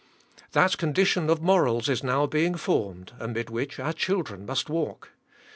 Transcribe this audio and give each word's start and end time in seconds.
That 0.53 0.79
condition 0.79 1.29
of 1.29 1.43
morals 1.43 1.87
is 1.87 2.03
now 2.03 2.25
being 2.25 2.55
formed, 2.55 3.11
amid 3.19 3.51
which 3.51 3.79
our 3.79 3.93
children 3.93 4.47
must 4.47 4.67
walk. 4.67 5.11